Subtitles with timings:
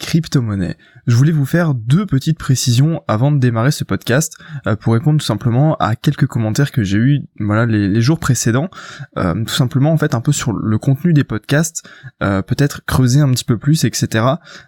[0.00, 0.76] crypto-monnaies.
[1.06, 5.20] Je voulais vous faire deux petites précisions avant de démarrer ce podcast euh, pour répondre
[5.20, 8.70] tout simplement à quelques commentaires que j'ai eu voilà les, jours précédents.
[9.18, 11.88] Euh, tout simplement en fait un peu sur le contenu des podcasts,
[12.22, 14.24] euh, peut-être creuser un petit peu plus, etc.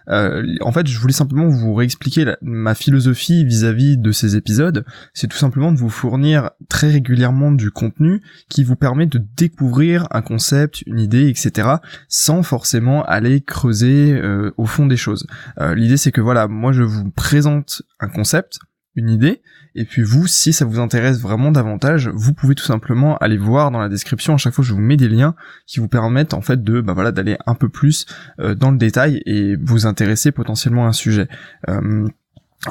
[0.07, 4.85] en fait, je voulais simplement vous réexpliquer ma philosophie vis-à-vis de ces épisodes.
[5.13, 10.07] C'est tout simplement de vous fournir très régulièrement du contenu qui vous permet de découvrir
[10.11, 11.69] un concept, une idée, etc.
[12.07, 14.21] sans forcément aller creuser
[14.57, 15.22] au fond des choses.
[15.59, 18.59] L'idée c'est que voilà, moi je vous présente un concept,
[18.95, 19.41] une idée,
[19.75, 23.71] et puis vous, si ça vous intéresse vraiment davantage, vous pouvez tout simplement aller voir
[23.71, 24.35] dans la description.
[24.35, 26.93] À chaque fois, je vous mets des liens qui vous permettent en fait de, bah
[26.93, 28.05] voilà, d'aller un peu plus
[28.39, 31.27] euh, dans le détail et vous intéresser potentiellement à un sujet.
[31.69, 32.07] Euh,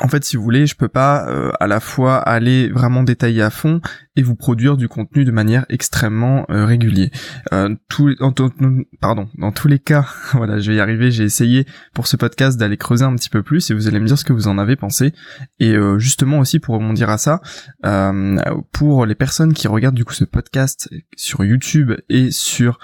[0.00, 3.42] en fait, si vous voulez, je peux pas euh, à la fois aller vraiment détailler
[3.42, 3.82] à fond
[4.16, 7.10] et vous produire du contenu de manière extrêmement euh, régulier.
[7.52, 7.74] Euh,
[9.00, 11.10] pardon, dans tous les cas, voilà, je vais y arriver.
[11.10, 14.06] J'ai essayé pour ce podcast d'aller creuser un petit peu plus et vous allez me
[14.06, 15.12] dire ce que vous en avez pensé.
[15.60, 17.40] Et justement aussi pour rebondir à ça,
[18.72, 22.78] pour les personnes qui regardent du coup ce podcast sur YouTube et sur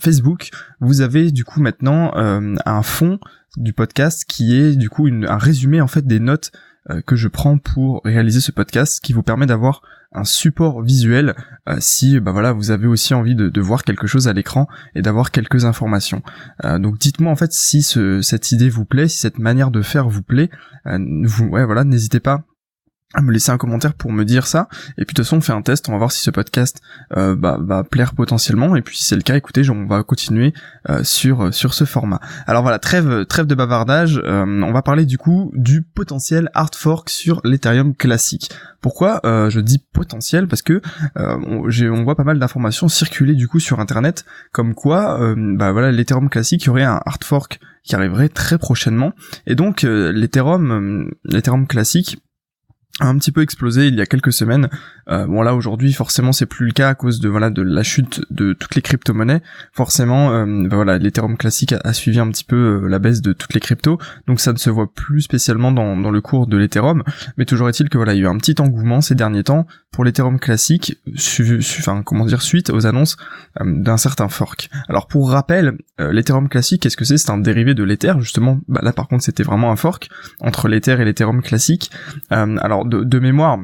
[0.00, 3.18] Facebook, vous avez du coup maintenant un fond
[3.56, 6.52] du podcast qui est du coup un résumé en fait des notes
[6.90, 11.34] euh, que je prends pour réaliser ce podcast qui vous permet d'avoir un support visuel
[11.68, 14.68] euh, si bah voilà vous avez aussi envie de, de voir quelque chose à l'écran
[14.94, 16.22] et d'avoir quelques informations.
[16.64, 19.82] Euh, donc dites-moi en fait si ce, cette idée vous plaît si cette manière de
[19.82, 20.50] faire vous plaît
[20.84, 22.44] vous ouais voilà n'hésitez pas
[23.14, 24.68] à me laisser un commentaire pour me dire ça.
[24.98, 26.80] Et puis de toute façon on fait un test on va voir si ce podcast
[27.16, 28.76] euh, bah, va plaire potentiellement.
[28.76, 30.52] Et puis si c'est le cas écoutez on va continuer
[30.90, 32.20] euh, sur sur ce format.
[32.46, 36.74] Alors voilà trêve trêve de bavardage euh, on va parler du coup du potentiel hard
[36.74, 38.50] fork sur l'Ethereum classique.
[38.80, 40.46] Pourquoi je dis potentiel?
[40.46, 40.82] Parce que
[41.16, 45.90] on, on, voit pas mal d'informations circuler du coup sur internet comme quoi bah voilà
[45.90, 49.14] l'Ethereum classique y aurait un hard fork qui arriverait très prochainement.
[49.46, 52.18] Et donc l'Ethereum l'Ethereum classique
[53.00, 54.68] un petit peu explosé il y a quelques semaines.
[55.10, 57.82] Euh, bon là aujourd'hui forcément c'est plus le cas à cause de voilà de la
[57.82, 59.42] chute de toutes les crypto-monnaies.
[59.72, 63.32] Forcément euh, bah, voilà l'Ethereum classique a, suivi un petit peu euh, la baisse de
[63.32, 66.56] toutes les cryptos, donc ça ne se voit plus spécialement dans, dans le cours de
[66.56, 67.02] l'Ethereum.
[67.36, 69.66] Mais toujours est-il que voilà il y a eu un petit engouement ces derniers temps
[69.90, 70.98] pour l'Ethereum classique,
[71.78, 73.16] enfin comment dire suite aux annonces
[73.60, 74.70] euh, d'un certain fork.
[74.88, 77.18] Alors pour rappel, l'Ethereum classique qu'est-ce que c'est?
[77.18, 78.60] C'est un dérivé de l'Ether justement.
[78.68, 80.08] Bah, là par contre c'était vraiment un fork
[80.40, 81.90] entre l'Ether et l'Ethereum classique.
[82.30, 83.58] alors de, mémoire,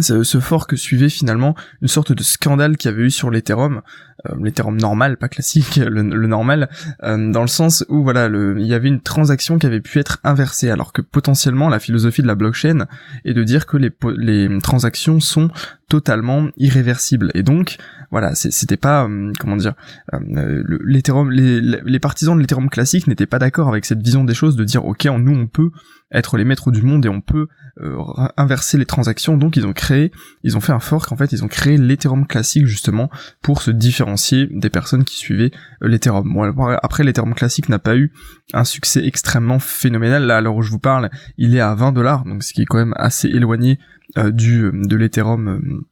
[0.00, 3.80] ce, ce fork suivait finalement une sorte de scandale qu'il y avait eu sur l'Ethereum,
[4.26, 6.68] euh, l'Ethereum normal, pas classique, le, normal,
[7.04, 10.18] euh, dans le sens où voilà, il y avait une transaction qui avait pu être
[10.24, 12.86] inversée, alors que potentiellement la philosophie de la blockchain
[13.24, 15.50] est de dire que les, les transactions sont
[15.88, 17.78] totalement irréversibles, et donc
[18.10, 19.74] voilà, c'était pas euh, comment dire,
[20.14, 24.34] euh, l'Ethereum, les, les partisans de l'Ethereum classique n'étaient pas d'accord avec cette vision des
[24.34, 25.70] choses de dire ok, nous on peut
[26.12, 27.48] être les maîtres du monde et on peut
[27.80, 27.96] euh,
[28.36, 29.36] inverser les transactions.
[29.36, 30.10] Donc ils ont créé,
[30.42, 33.10] ils ont fait un fork en fait, ils ont créé l'Ethereum classique justement
[33.42, 35.50] pour se différencier des personnes qui suivaient
[35.82, 36.32] euh, l'Ethereum.
[36.32, 38.12] Bon, après l'Ethereum classique n'a pas eu
[38.52, 40.24] un succès extrêmement phénoménal.
[40.24, 42.62] Là, à l'heure où je vous parle, il est à 20 dollars, donc ce qui
[42.62, 43.78] est quand même assez éloigné
[44.16, 45.84] euh, du de l'Ethereum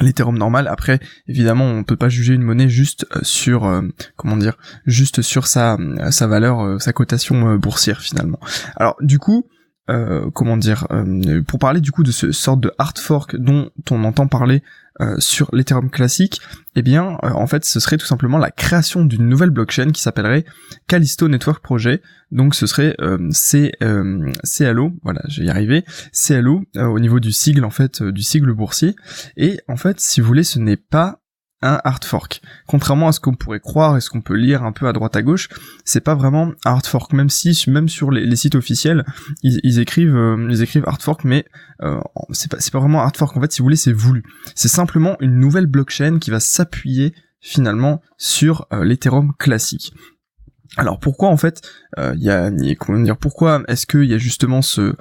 [0.00, 0.68] l'Ethereum normal.
[0.68, 3.82] Après, évidemment, on peut pas juger une monnaie juste sur
[4.16, 5.76] comment dire, juste sur sa
[6.10, 8.40] sa valeur, sa cotation boursière finalement.
[8.76, 9.46] Alors du coup,
[9.90, 13.70] euh, comment dire, euh, pour parler du coup de ce sorte de hard fork dont
[13.90, 14.62] on entend parler
[15.00, 16.40] euh, sur l'Ethereum classique,
[16.74, 20.44] eh bien, en fait, ce serait tout simplement la création d'une nouvelle blockchain qui s'appellerait
[20.88, 22.04] Callisto Network Project.
[22.32, 22.96] Donc, ce serait
[23.30, 28.52] C, CLO, voilà, j'ai y arrivé, CLO au niveau du sigle en fait, du sigle
[28.52, 28.94] boursier.
[29.36, 31.20] Et en fait, si vous voulez, ce n'est pas
[31.62, 32.40] un hard fork.
[32.66, 35.16] Contrairement à ce qu'on pourrait croire et ce qu'on peut lire un peu à droite
[35.16, 35.48] à gauche,
[35.84, 39.04] c'est pas vraiment hard fork, même si même sur les, sites officiels,
[39.42, 41.44] ils, écrivent euh, ils écrivent hard fork, mais
[41.82, 43.36] euh, c'est pas c'est pas vraiment hard fork.
[43.36, 44.22] En fait, si vous voulez, c'est voulu.
[44.54, 49.92] C'est simplement une nouvelle blockchain qui va s'appuyer finalement sur euh, l'Ethereum classique.
[50.76, 51.62] Alors pourquoi en fait
[51.96, 54.94] il y a comment dire pourquoi est-ce qu'il y a justement ce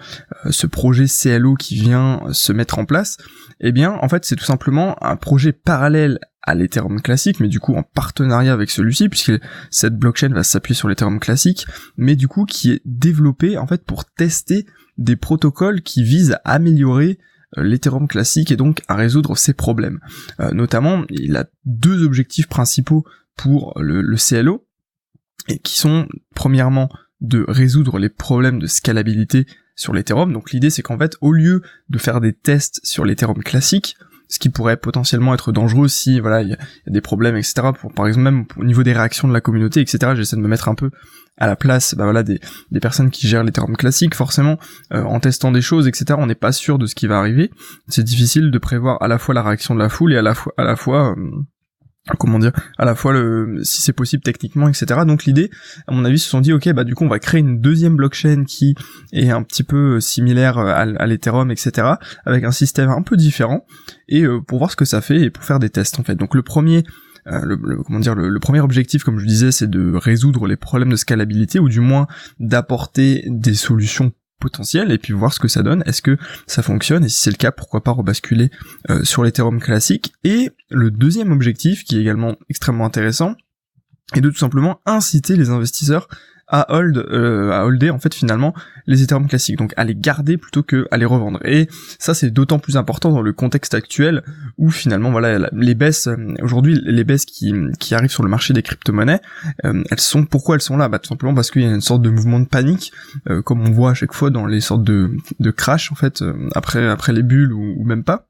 [0.50, 3.18] ce projet CLO qui vient se mettre en place?
[3.60, 7.60] Eh bien en fait c'est tout simplement un projet parallèle à l'Ethereum classique, mais du
[7.60, 9.34] coup en partenariat avec celui-ci, puisque
[9.69, 11.68] cette blockchain va s'appuyer sur l'Ethereum classique,
[11.98, 14.66] mais du coup qui est développé en fait pour tester
[14.98, 17.20] des protocoles qui visent à améliorer
[17.58, 20.00] euh, l'Ethereum classique et donc à résoudre ses problèmes.
[20.40, 23.06] Euh, notamment, il a deux objectifs principaux
[23.36, 24.67] pour le, le CLO,
[25.48, 26.89] et qui sont premièrement
[27.22, 29.45] de résoudre les problèmes de scalabilité
[29.75, 30.34] sur l'Ethereum.
[30.34, 33.95] Donc l'idée c'est qu'en fait, au lieu de faire des tests sur l'Ethereum classique,
[34.30, 36.57] ce qui pourrait potentiellement être dangereux si voilà il y, a
[36.88, 37.69] des problèmes etc.
[37.80, 40.13] Pour, par exemple même au niveau des réactions de la communauté etc.
[40.16, 40.92] J'essaie de me mettre un peu
[41.38, 42.39] à la place bah voilà des,
[42.81, 44.57] personnes qui gèrent les termes classiques forcément
[44.92, 47.51] euh, en testant des choses etc on n'est pas sûr de ce qui va arriver
[47.88, 50.34] c'est difficile de prévoir à la fois la réaction de la foule et à la
[50.34, 51.31] fois à la fois euh,
[52.15, 55.50] comment dire à la fois le si c'est possible techniquement etc donc l'idée
[55.88, 57.95] à mon avis se sont dit ok bah du coup on va créer une deuxième
[57.95, 58.75] blockchain qui
[59.12, 61.88] est un petit peu similaire à, l'Ethereum etc
[62.25, 63.65] avec un système un peu différent
[64.07, 66.15] et euh, pour voir ce que ça fait et pour faire des tests en fait.
[66.15, 66.83] Donc le premier
[67.27, 70.89] euh, le, comment dire le, premier objectif comme je disais c'est de résoudre les problèmes
[70.89, 72.07] de scalabilité ou du moins
[72.39, 77.04] d'apporter des solutions potentiel et puis voir ce que ça donne, est-ce que ça fonctionne
[77.04, 78.51] et si c'est le cas pourquoi pas rebasculer
[78.89, 80.13] euh, sur l'Ethereum classique.
[80.24, 83.36] Et le deuxième objectif qui est également extrêmement intéressant
[84.16, 86.07] est de tout simplement inciter les investisseurs
[86.48, 88.54] à hold euh, à holder en fait finalement
[88.86, 89.58] les Ethereum classiques.
[89.58, 91.40] Donc à les garder plutôt que à les revendre.
[91.46, 91.68] Et
[92.00, 94.24] ça c'est d'autant plus important dans le contexte actuel
[94.58, 98.54] où finalement voilà les baisses euh, aujourd'hui les baisses qui, qui arrivent sur le marché
[98.54, 99.22] des crypto-monnaies
[99.66, 100.90] euh, elles sont pourquoi elles sont là?
[100.90, 102.92] Bah tout simplement parce qu'il y a une sorte de mouvement de panique
[103.44, 106.24] comme on voit à chaque fois dans les sortes de, de crash en fait
[106.56, 108.28] après après les bulles ou même pas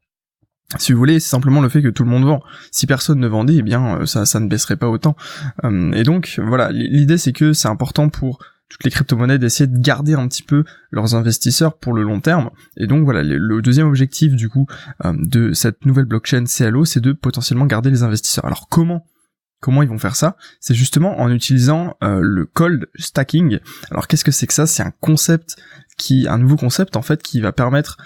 [0.75, 2.43] si vous voulez, c'est simplement le fait que tout le monde vend.
[2.71, 5.15] Si personne ne vendait, eh bien, euh, ça, ça ne baisserait pas autant.
[5.63, 9.79] Euh, et donc, voilà, l'idée c'est que c'est important pour toutes les crypto-monnaies d'essayer de
[9.79, 12.49] garder un petit peu leurs investisseurs pour le long terme.
[12.75, 14.67] Et donc voilà, le, deuxième objectif du coup
[15.05, 18.43] euh, de cette nouvelle blockchain CLO, c'est de potentiellement garder les investisseurs.
[18.43, 19.05] Alors comment
[19.59, 20.35] Comment ils vont faire ça?
[20.59, 23.57] C'est justement en utilisant le cold stacking.
[23.89, 24.67] Alors qu'est-ce que c'est que ça?
[24.67, 25.55] C'est un concept
[25.97, 27.97] qui, un nouveau concept en fait, qui va permettre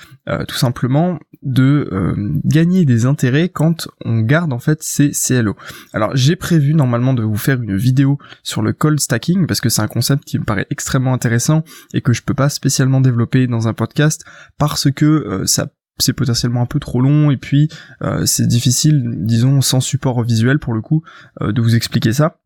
[0.48, 2.14] tout simplement de euh,
[2.46, 5.56] gagner des intérêts quand on garde en fait ces CLO.
[5.94, 9.70] Alors j'ai prévu normalement de vous faire une vidéo sur le cold stacking parce que
[9.70, 13.48] c'est un concept qui me paraît extrêmement intéressant et que je peux pas spécialement développer
[13.48, 14.24] dans un podcast
[14.58, 17.70] parce que euh, ça c'est potentiellement un peu trop long et puis
[18.02, 21.04] euh, c'est difficile, disons, sans support visuel pour le coup,
[21.42, 22.40] de vous expliquer ça.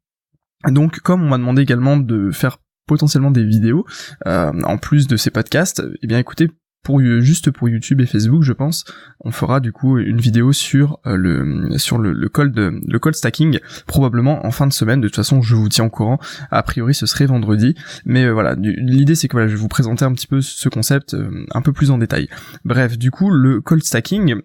[0.68, 3.86] Donc comme on m'a demandé également de faire potentiellement des vidéos
[4.26, 6.50] en plus de ces podcasts, eh bien écoutez,
[6.86, 8.86] pour juste pour YouTube et Facebook, je pense,
[9.20, 13.60] on fera du coup une vidéo sur euh, le sur le, le cold le stacking
[13.88, 15.02] probablement en fin de semaine.
[15.02, 16.20] De toute façon, je vous tiens au courant.
[16.52, 17.74] A priori, ce serait vendredi,
[18.06, 20.70] mais euh, voilà, l'idée c'est que voilà, je vais vous présenter un petit peu ce
[20.70, 22.30] concept euh, un peu plus en détail.
[22.66, 24.36] Bref, du coup, le cold stacking,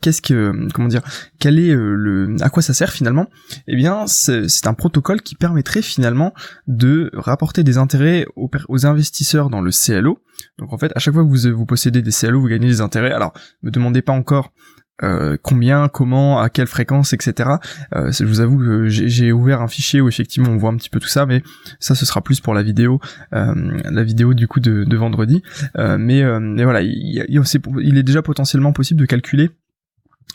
[0.00, 1.02] qu'est-ce que comment dire,
[1.38, 3.28] quel est le à quoi ça sert finalement?
[3.68, 6.32] Eh bien, c'est un protocole qui permettrait finalement
[6.66, 10.18] de rapporter des intérêts aux, aux investisseurs dans le CLO
[10.58, 13.12] donc en fait, à chaque fois que vous, possédez des CLO, vous gagnez des intérêts.
[13.12, 13.32] Alors,
[13.62, 14.52] me demandez pas encore
[15.02, 17.50] euh, combien, comment, à quelle fréquence, etc.
[17.94, 20.90] Euh, je vous avoue que j'ai ouvert un fichier où effectivement on voit un petit
[20.90, 21.42] peu tout ça, mais
[21.78, 23.00] ça ce sera plus pour la vidéo,
[23.32, 25.42] euh, la vidéo du coup de, vendredi.
[25.76, 29.50] mais, mais voilà, il, il, est déjà potentiellement possible de calculer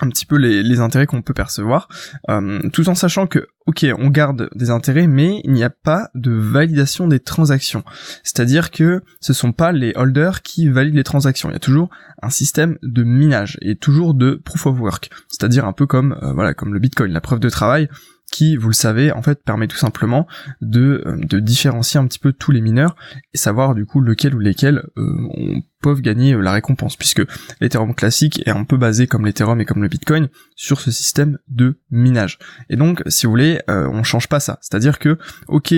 [0.02, 1.88] un petit peu les, intérêts qu'on peut percevoir,
[2.30, 6.10] euh, tout en sachant que, ok, on garde des intérêts, mais il n'y a pas
[6.16, 7.84] de validation des transactions.
[8.24, 11.50] C'est-à-dire que ce sont pas les holders qui valident les transactions.
[11.50, 11.90] Il y a toujours
[12.22, 15.10] un système de minage et toujours de proof of work.
[15.30, 17.90] C'est-à-dire un peu comme, euh, voilà, comme le Bitcoin, la preuve de travail
[18.31, 20.27] qui, vous le savez, en fait, permet tout simplement
[20.62, 22.95] de, euh, de différencier un petit peu tous les mineurs
[23.33, 27.22] et savoir du coup lequel ou lesquels euh, on peuvent gagner euh, la récompense, puisque
[27.62, 31.38] l'Ethereum classique est un peu basé comme l'Ethereum et comme le Bitcoin sur ce système
[31.48, 32.39] de minage.
[32.69, 34.58] Et donc, si vous voulez, on change pas ça.
[34.62, 35.17] C'est-à-dire que,
[35.48, 35.74] ok,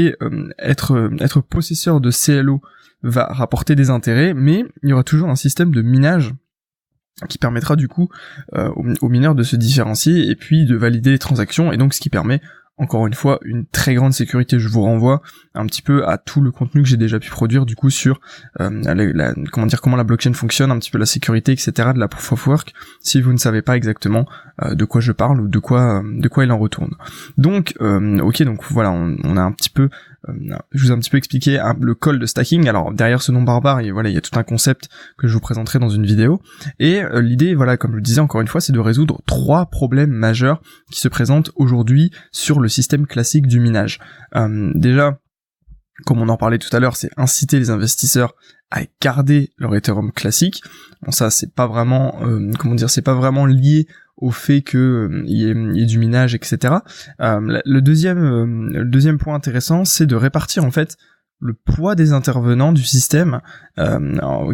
[0.60, 2.62] être être possesseur de CLO
[3.04, 6.34] va rapporter des intérêts, mais il y aura toujours un système de minage
[7.28, 8.10] qui permettra du coup
[8.56, 12.00] euh, aux, mineurs de se différencier et puis de valider les transactions et donc ce
[12.00, 12.42] qui permet
[12.80, 14.60] encore une fois une très grande sécurité.
[14.60, 15.24] Je vous renvoie
[15.56, 18.20] un petit peu à tout le contenu que j'ai déjà pu produire du coup sur
[18.60, 18.70] euh,
[19.52, 21.72] comment dire comment la blockchain fonctionne, un petit peu la sécurité, etc.
[21.96, 22.74] de la proof of work.
[23.02, 24.28] Si vous ne savez pas exactement
[24.62, 26.94] euh, de quoi je parle ou de quoi de quoi il en retourne.
[27.40, 29.90] Donc ok donc voilà on, a un petit peu
[30.72, 32.68] je vous ai un petit peu expliqué hein, le call de stacking.
[32.68, 35.34] Alors derrière ce nom barbare, il, voilà, il y a tout un concept que je
[35.34, 36.42] vous présenterai dans une vidéo.
[36.80, 39.68] Et euh, l'idée, voilà, comme je le disais encore une fois, c'est de résoudre trois
[39.68, 44.00] problèmes majeurs qui se présentent aujourd'hui sur le système classique du minage.
[44.36, 45.20] Euh, déjà,
[46.06, 48.36] comme on en parlait tout à l'heure, c'est inciter les investisseurs
[48.70, 50.62] à garder leur Ethereum classique.
[51.02, 52.20] Bon ça c'est pas vraiment
[52.60, 56.34] comment dire, c'est pas vraiment lié au fait que euh, il y, ait, du minage,
[56.36, 56.76] etc.
[57.22, 60.98] Euh, le deuxième, euh, le deuxième point intéressant, c'est de répartir en fait
[61.40, 63.42] le poids des intervenants du système,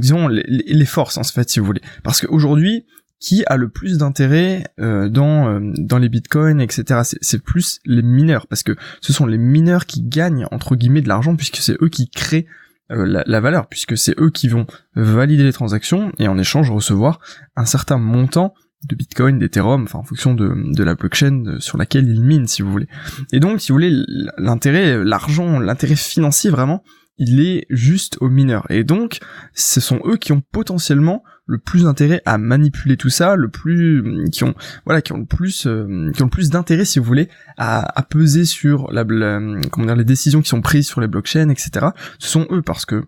[0.01, 2.85] disons les, forces en fait si vous voulez, parce qu'aujourd'hui
[3.21, 6.99] qui a le plus d'intérêt dans dans les bitcoins, etc.
[7.21, 11.07] C'est plus les mineurs parce que ce sont les mineurs qui gagnent entre guillemets de
[11.07, 12.47] l'argent puisque c'est eux qui créent
[12.89, 17.21] la, la, valeur puisque c'est eux qui vont valider les transactions et en échange recevoir
[17.55, 18.53] un certain montant
[18.87, 22.61] de Bitcoin, d'Ethereum, enfin en fonction de, de la blockchain sur laquelle ils minent, si
[22.61, 22.87] vous voulez.
[23.31, 23.93] Et donc, si vous voulez,
[24.37, 26.83] l'intérêt, l'argent, l'intérêt financier vraiment,
[27.17, 28.65] il est juste aux mineurs.
[28.69, 29.19] Et donc,
[29.53, 34.29] ce sont eux qui ont potentiellement le plus intérêt à manipuler tout ça, le plus,
[34.31, 37.05] qui ont, voilà, qui ont le plus, euh, qui ont le plus d'intérêt, si vous
[37.05, 41.07] voulez, à, à peser sur la, comment dire, les décisions qui sont prises sur les
[41.07, 41.87] blockchains, etc.
[42.17, 43.05] Ce sont eux parce que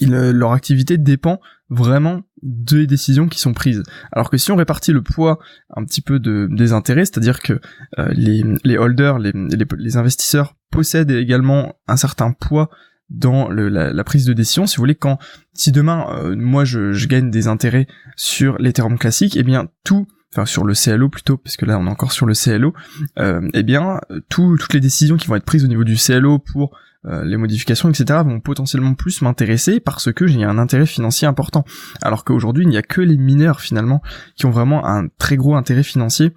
[0.00, 3.82] leur activité dépend vraiment des décisions qui sont prises.
[4.12, 5.38] Alors que si on répartit le poids
[5.74, 7.60] un petit peu de, des intérêts, c'est-à-dire que
[7.98, 12.68] euh, les, holders, les, investisseurs possèdent également un certain poids
[13.10, 14.66] dans la, prise de décision.
[14.66, 15.18] Si vous voulez, quand
[15.54, 17.86] si demain euh, moi je, gagne des intérêts
[18.16, 21.86] sur l'Ethereum classique, eh bien tout enfin sur le CLO plutôt, parce que là on
[21.86, 22.72] est encore sur le CLO,
[23.18, 26.38] euh, eh bien tout, toutes les décisions qui vont être prises au niveau du CLO
[26.38, 31.26] pour euh, les modifications, etc., vont potentiellement plus m'intéresser parce que j'ai un intérêt financier
[31.26, 31.64] important.
[32.00, 34.02] Alors qu'aujourd'hui, il n'y a que les mineurs finalement
[34.36, 36.32] qui ont vraiment un très gros intérêt financier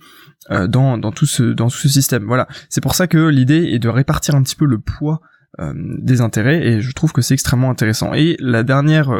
[0.52, 2.26] euh, dans, dans, tout ce, dans ce système.
[2.26, 5.22] Voilà, c'est pour ça que l'idée est de répartir un petit peu le poids
[5.60, 8.16] euh, des intérêts et je trouve que c'est extrêmement intéressant.
[8.16, 9.12] Et la dernière,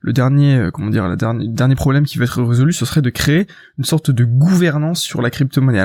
[0.00, 3.84] le dernier, comment dire, le problème qui va être résolu, ce serait de créer une
[3.84, 5.84] sorte de gouvernance sur la crypto-monnaie.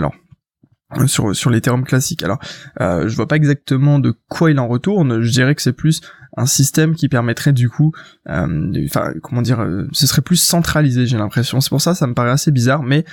[1.06, 2.24] Sur sur l'Ethereum classique.
[2.24, 2.40] Alors,
[2.80, 5.22] je vois pas exactement de quoi il en retourne.
[5.22, 6.02] Je dirais que c'est plus
[6.40, 7.92] un système qui permettrait du coup,
[8.28, 11.06] enfin comment dire, ce serait plus centralisé.
[11.06, 11.62] J'ai l'impression.
[11.62, 12.84] C'est pour ça, ça me paraît assez bizarre.
[12.84, 13.06] Mais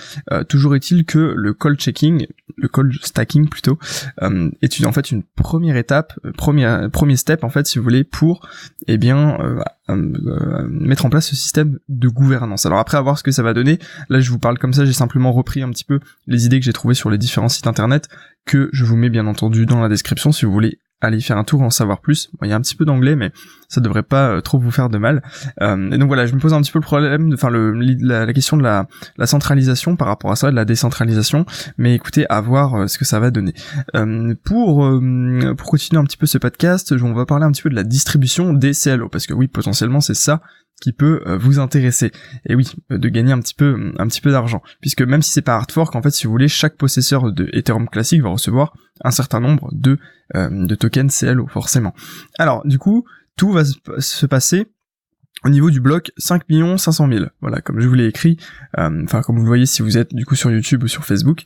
[0.49, 2.26] toujours est-il que le call checking
[2.57, 3.78] le call stacking plutôt,
[4.23, 7.85] euh, est en fait une première étape, euh, premier, premier step en fait si vous
[7.85, 8.49] voulez pour
[8.87, 9.38] eh bien
[9.90, 12.66] euh, euh, mettre en place ce système de gouvernance.
[12.66, 14.84] Alors après à voir ce que ça va donner, là je vous parle comme ça,
[14.84, 17.66] j'ai simplement repris un petit peu les idées que j'ai trouvées sur les différents sites
[17.66, 18.08] internet
[18.46, 21.44] que je vous mets bien entendu dans la description si vous voulez aller faire un
[21.44, 22.30] tour en savoir plus.
[22.42, 23.32] il y a un petit peu d'anglais, mais
[23.68, 25.22] ça devrait pas euh, trop vous faire de mal.
[25.60, 28.32] Euh, et donc voilà, je me pose un petit peu le problème, enfin le, la,
[28.32, 28.86] question de la,
[29.16, 31.44] la, centralisation par rapport à ça, de la décentralisation.
[31.78, 33.54] Mais écoutez, à voir euh, ce que ça va donner.
[34.44, 34.90] pour
[35.56, 37.84] pour continuer un petit peu ce podcast, on va parler un petit peu de la
[37.84, 40.40] distribution des CLO, parce que oui, potentiellement c'est ça
[40.81, 42.12] qui peut euh, vous intéresser.
[42.47, 45.33] Et oui, euh, de gagner un petit peu un petit peu d'argent, puisque même si
[45.33, 48.31] c'est pas hard fork, en fait, si vous voulez, chaque possesseur de Ethereum classique va
[48.31, 49.99] recevoir un certain nombre de
[50.35, 51.95] euh, de tokens CLO forcément.
[52.38, 53.04] Alors, du coup,
[53.37, 54.66] tout va se passer
[55.44, 56.42] au niveau du bloc 5
[56.76, 57.26] 500 000.
[57.40, 58.38] Voilà, comme je vous l'ai écrit,
[58.76, 61.44] enfin comme vous le voyez si vous êtes du coup sur YouTube ou sur Facebook,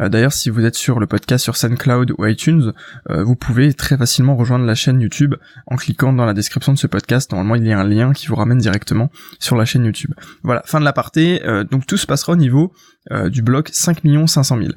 [0.00, 2.72] euh, d'ailleurs, si vous êtes sur le podcast sur SoundCloud ou iTunes,
[3.10, 5.34] euh, vous pouvez très facilement rejoindre la chaîne YouTube
[5.66, 7.30] en cliquant dans la description de ce podcast.
[7.32, 10.12] Normalement, il y a un lien qui vous ramène directement sur la chaîne YouTube.
[10.42, 11.40] Voilà, fin de la partie.
[11.44, 12.72] Euh, donc tout se passera au niveau
[13.30, 14.70] du bloc 5 500 000,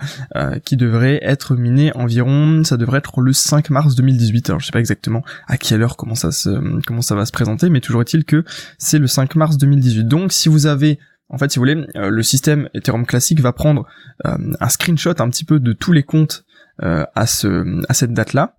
[0.66, 4.50] qui devrait être miné environ, ça devrait être le 5 mars 2018.
[4.50, 6.50] Alors je sais pas exactement à quelle heure comment ça se,
[6.86, 8.44] comment ça va se présenter, mais toujours est-il que
[8.78, 10.08] c'est le 5 mars 2018.
[10.08, 11.00] Donc si vous avez
[11.30, 13.88] en fait, si vous voulez, euh, le système Ethereum classique va prendre
[14.25, 16.46] euh, un screenshot un petit peu de tous les comptes
[16.84, 18.58] euh, à ce à cette date-là.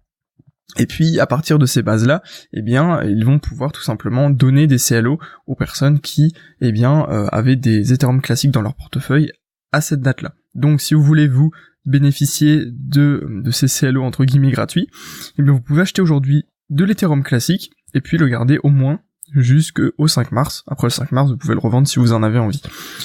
[0.77, 4.67] Et puis à partir de ces bases-là, eh bien, ils vont pouvoir tout simplement donner
[4.67, 9.31] des CLO aux personnes qui, eh bien, avaient des Ethereum classiques dans leur portefeuille
[9.75, 10.35] à cette date-là.
[10.55, 11.51] Donc, si vous voulez vous
[11.85, 14.89] bénéficier de, de ces CLO entre guillemets gratuits,
[15.39, 19.01] eh bien, vous pouvez acheter aujourd'hui de l'Ethereum classique et puis le garder au moins
[19.35, 20.65] jusqu'au 5 mars.
[20.67, 22.63] Après le 5 mars, vous pouvez le revendre si vous en avez envie.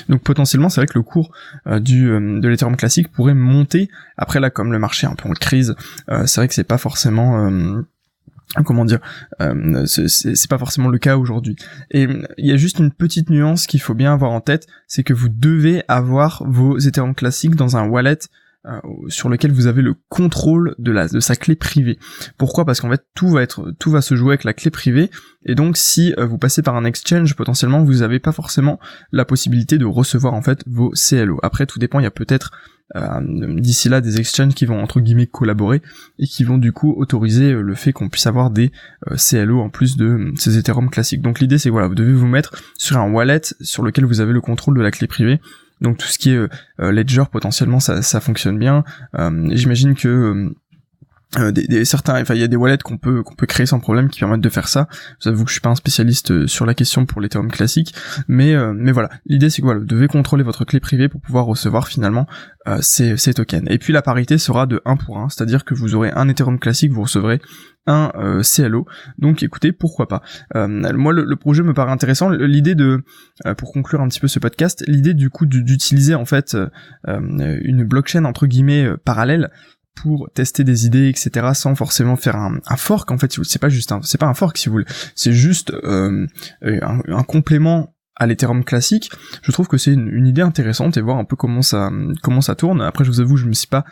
[0.10, 1.32] Donc potentiellement, c'est vrai que le cours
[1.68, 3.90] euh, du euh, de l'Ethereum classique pourrait monter.
[4.18, 5.76] Après là, comme le marché est un peu en crise,
[6.10, 7.50] euh, c'est vrai que c'est pas forcément
[8.66, 9.00] comment dire,
[9.86, 11.56] c'est pas forcément le cas aujourd'hui.
[11.92, 15.04] Et il y a juste une petite nuance qu'il faut bien avoir en tête, c'est
[15.04, 18.39] que vous devez avoir vos Ethereum classiques dans un wallet euh,
[19.08, 21.98] sur lequel vous avez le contrôle de la de sa clé privée.
[22.38, 22.66] Pourquoi?
[22.66, 25.10] Parce qu'en fait tout va être tout va se jouer avec la clé privée
[25.46, 28.80] et donc si euh, vous passez par un exchange potentiellement vous n'avez pas forcément
[29.14, 31.40] la possibilité de recevoir en fait vos CLO.
[31.42, 32.52] Après tout dépend, il y a peut-être
[32.96, 33.22] euh,
[33.60, 35.82] d'ici là des exchanges qui vont entre guillemets collaborer
[36.18, 38.74] et qui vont du coup autoriser le fait qu'on puisse avoir des
[39.16, 41.22] CLO en plus de ces Ethereum classiques.
[41.22, 44.34] Donc l'idée c'est voilà, vous devez vous mettre sur un wallet sur lequel vous avez
[44.34, 45.40] le contrôle de la clé privée
[45.82, 46.50] donc tout ce qui est euh,
[46.82, 48.84] euh, ledger potentiellement ça, ça fonctionne bien.
[49.18, 50.54] Euh, j'imagine que
[51.38, 53.80] euh, des, certains enfin il y a des wallets qu'on peut qu'on peut créer sans
[53.80, 54.88] problème qui permettent de faire ça
[55.24, 57.94] j'avoue que je suis pas un spécialiste sur la question pour l'Ethereum classique
[58.28, 61.46] mais mais voilà l'idée c'est que voilà vous devez contrôler votre clé privée pour pouvoir
[61.46, 62.26] recevoir finalement
[62.82, 65.66] ces, ces tokens et puis la parité sera de 1 pour 1 c'est à dire
[65.66, 67.40] que vous aurez un Ethereum classique vous recevrez
[67.90, 68.86] un euh, CLO.
[69.18, 70.22] Donc écoutez, pourquoi pas.
[70.56, 72.30] Euh, moi, le, projet me paraît intéressant.
[72.30, 73.04] L'idée de,
[73.46, 76.56] euh, pour conclure un petit peu ce podcast, l'idée du coup d'utiliser en fait
[77.08, 79.50] une blockchain entre guillemets parallèle
[80.02, 83.12] pour tester des idées, etc., sans forcément faire un, fork.
[83.12, 85.74] En fait, c'est pas juste un, c'est pas un fork si vous voulez, c'est juste
[85.84, 86.26] un,
[87.28, 89.10] complément à l'Ethereum classique,
[89.42, 91.90] je trouve que c'est une, idée intéressante et voir un peu comment ça
[92.22, 92.82] comment ça tourne.
[92.82, 93.86] Après, je vous avoue, je me suis pas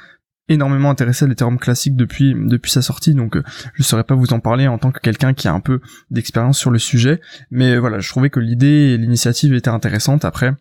[0.49, 3.37] énormément intéressé à l'Ethereum classique depuis depuis sa sortie, donc
[3.73, 5.79] je saurais pas vous en parler en tant que quelqu'un qui a un peu
[6.11, 7.21] d'expérience sur le sujet.
[7.51, 10.25] Mais voilà, je trouvais que l'idée et l'initiative étaient intéressantes.
[10.25, 10.53] Après,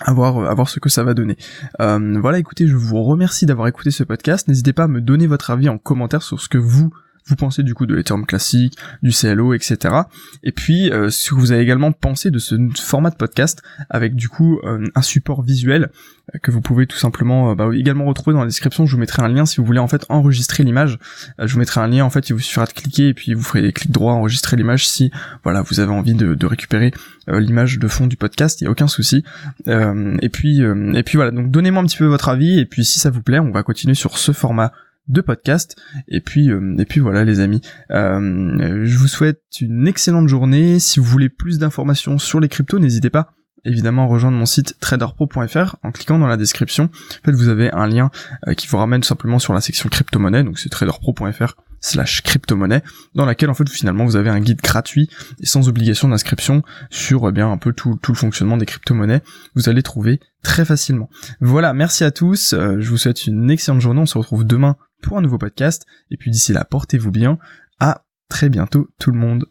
[0.00, 1.36] à voir, voir ce que ça va donner.
[1.80, 4.48] Euh, voilà, écoutez, je vous remercie d'avoir écouté ce podcast.
[4.48, 6.92] N'hésitez pas à me donner votre avis en commentaire sur ce que vous
[7.26, 9.94] vous pensez du coup de l'Ethereum classique, du CLO, etc.
[10.42, 14.14] Et puis, euh, ce que vous avez également pensé de ce format de podcast avec
[14.14, 15.90] du coup euh, un support visuel
[16.34, 18.84] euh, que vous pouvez tout simplement bah, également retrouver dans la description.
[18.84, 20.98] Je vous mettrai un lien si vous voulez en fait enregistrer l'image.
[21.38, 23.42] je vous mettrai un lien en fait, il vous suffira de cliquer et puis vous
[23.42, 25.10] ferez des clics droits enregistrer l'image si
[25.42, 26.92] voilà vous avez envie de, de récupérer
[27.26, 28.60] l'image de fond du podcast.
[28.60, 29.24] Il y a aucun souci.
[29.66, 31.30] et puis et puis voilà.
[31.30, 33.62] Donc donnez-moi un petit peu votre avis et puis si ça vous plaît, on va
[33.62, 34.72] continuer sur ce format
[35.08, 35.76] de podcast.
[36.08, 37.60] Et puis, euh, et puis voilà les amis.
[37.90, 40.78] Euh, je vous souhaite une excellente journée.
[40.78, 43.34] Si vous voulez plus d'informations sur les cryptos, n'hésitez pas
[43.64, 46.84] évidemment rejoindre mon site traderpro.fr en cliquant dans la description.
[46.84, 48.10] En fait, vous avez un lien
[48.46, 52.82] euh, qui vous ramène simplement sur la section crypto-monnaie, donc c'est traderpro.fr slash crypto-monnaie,
[53.14, 57.28] dans laquelle en fait finalement vous avez un guide gratuit et sans obligation d'inscription sur
[57.28, 59.22] eh bien un peu tout, tout le fonctionnement des crypto-monnaies.
[59.54, 61.10] Vous allez trouver très facilement.
[61.40, 62.54] Voilà, merci à tous.
[62.54, 64.00] je vous souhaite une excellente journée.
[64.00, 65.86] On se retrouve demain pour un nouveau podcast.
[66.10, 67.38] Et puis d'ici là, portez-vous bien.
[67.80, 69.46] À très bientôt tout le monde.